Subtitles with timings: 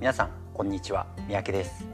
[0.00, 1.06] 皆さんこんにちは。
[1.28, 1.86] 三宅です。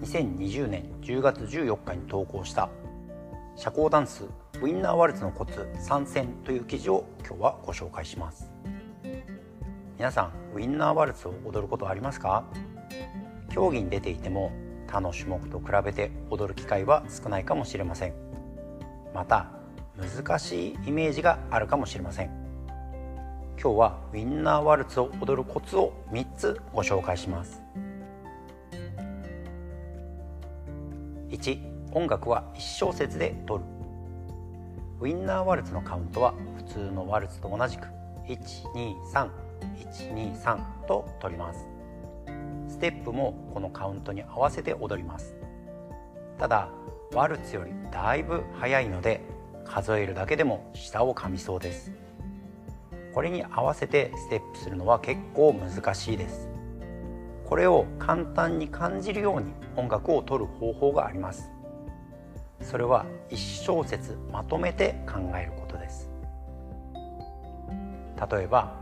[0.00, 2.68] 2020年10月14日に投稿した
[3.54, 8.50] 社交ダンスウィンナーワルツのコツ参戦という記事を今日はご紹介します。
[9.96, 12.42] 皆さんウィンナーワルツを踊ることありますか？
[13.54, 14.50] 競技に出ていても
[14.88, 18.14] 他の種目と比べて踊る機会は少ないかもしれません。
[19.14, 19.52] また
[19.96, 22.45] 難しいイメージがあるかもしれません。
[23.58, 27.62] 今日はウィンナーワルツを踊るコツを3つご紹介します。
[31.30, 31.58] 1
[31.92, 33.70] 音楽は1小節で取る。
[35.00, 37.86] ウィンナーワルツのカウントは普通のワルツと同じく
[38.28, 41.66] 123123と取ります。
[42.68, 45.34] ステップもこのカウントに合わせて踊ります。
[46.38, 46.68] ただ
[47.14, 49.22] ワルツよりだいぶ速いので
[49.64, 52.05] 数えるだけでも舌を噛みそうです。
[53.16, 56.50] これに合わせてステップするのは結構難しいです。
[57.46, 61.50] これを簡単に感じるように音楽を取る方法があります。
[62.60, 66.10] それは1小節まとめて考えることです。
[68.30, 68.76] 例えば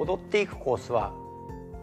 [0.00, 1.12] 踊っていくコースは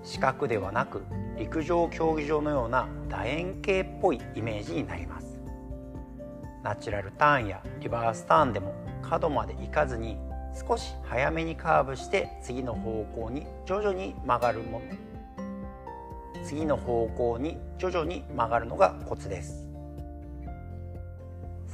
[0.01, 1.03] 四角ではなく
[1.38, 5.39] 陸上競技場のような楕円形っぽいイメージになります。
[6.63, 8.73] ナチュラルターンやリバースターンでも
[9.03, 10.17] 角まで行かずに
[10.67, 14.85] 少し早めにカーブして次の方向に徐々に曲がるもの
[16.44, 19.67] 次の方向に徐々に曲がるのがコツです。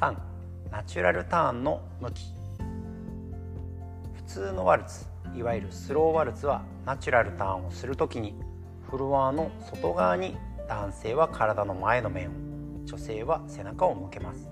[0.01, 0.13] 3
[0.69, 2.35] ナチュラルターンの向き。
[4.15, 5.12] 普通のワルツ。
[5.35, 8.35] いわゆるスローワルツはナチュラルターンをする時に
[8.89, 12.31] フロアの外側に男性は体の前の面を
[12.85, 14.49] 女性は背中を向けます。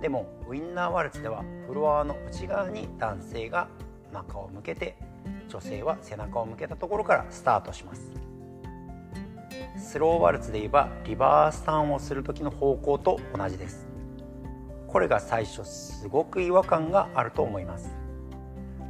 [0.00, 3.68] でもウィンナーワルツではフロアの内側に男性が
[4.12, 4.96] 中を向けて
[5.48, 8.10] 女性は背中を向けたところからスタートします。
[9.76, 13.86] スローワルツで言えばリバースターンをする時の方向と同じです。
[14.86, 17.99] これが最初すごく違和感があると思います。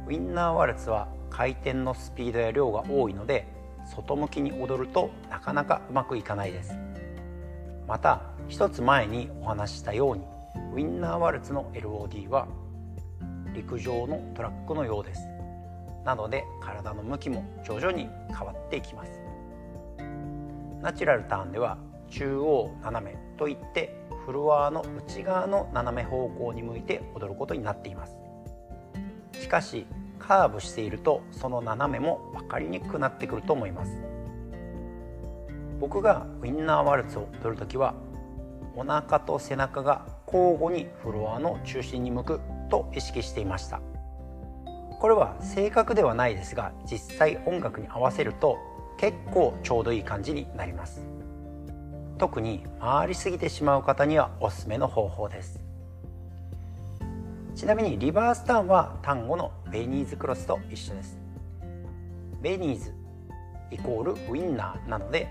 [0.07, 3.47] ウィンナーワルツは回転のスピードや量が多いので
[3.85, 6.77] 外向きに踊るとなかなかうまくいかないです。
[7.87, 10.23] また一つ前にお話ししたように
[10.73, 12.47] ウィンナーワルツの LOD は
[13.53, 15.21] 陸上のトラックのようです。
[16.05, 19.11] なので体の向きも徐々に変わっていきます。
[20.81, 21.77] ナチュラルターンでは
[22.09, 23.95] 中央斜めといって
[24.25, 28.15] フロアの内側の斜め方向に向いて踊ることになっています。
[29.51, 29.85] かし
[30.17, 34.01] カーブしているとその斜めも分かりにくくなってくると思います。
[35.81, 37.95] 僕がウィンナーワルツを踊る時は
[38.77, 43.81] お腹と背中が交互にフロアの中心に向くと意識していました。
[44.99, 48.57] これは正確ではないですが実際音楽に合わせると
[48.97, 51.03] 結構ちょうどいい感じになります。
[52.19, 55.70] 特に回りすぎてしまう方にはおすすめの方法です。
[57.53, 61.19] ちなみにリバースターンは単語のベニーズクロスと一緒です。
[62.41, 62.93] ベニーズ
[63.69, 65.27] イコールウィンナーなので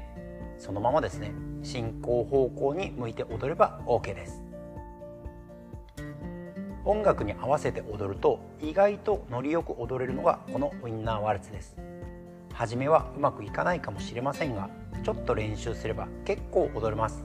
[0.58, 1.32] そのままですね。
[1.62, 4.42] 進行方向に向いて踊れば OK です。
[6.84, 11.76] 音楽に合わせて踊ると意外とノリよく踊れるのがこのウィンナーワルツです。
[12.52, 14.68] 初めはうまくいかないかもしれませんが
[15.02, 17.24] ちょっと練習すれば結構踊れます。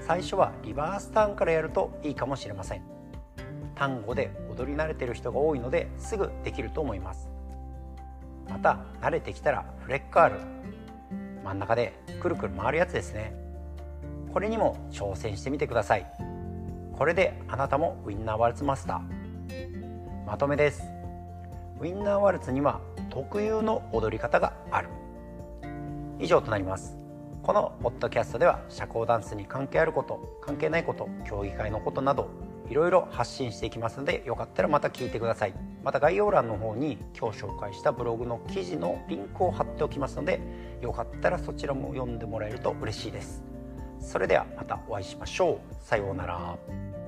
[0.00, 2.91] 最初はリバースターンからやるといいかもしれません。
[3.74, 7.28] 単語で踊り慣れてる人が多いのですぐできると思います。
[8.48, 10.40] また慣れてきたらフレッカール
[11.44, 13.34] 真ん中でくるくる回るやつですね。
[14.32, 16.06] これにも挑戦してみてください。
[16.96, 20.26] これであなたもウインナーワルツマスター。
[20.26, 20.82] まとめです。
[21.80, 22.80] ウインナーワルツには
[23.10, 24.88] 特有の踊り方がある。
[26.18, 26.96] 以上となります。
[27.42, 32.30] このポッドキャストでは社交ダンスに関係あること関係ないこと競技会のことなど
[32.68, 35.54] いろいろ発信していきますのでよかったらまた聞いてください。
[35.82, 40.40] また概要欄の方に今日紹介したブログの記事のリンクを貼っておきますので
[40.80, 43.42] よかったらそちらも読んでもらえると嬉しいです。
[44.00, 45.74] それではまたお会いしましょう。
[45.80, 47.01] さようなら。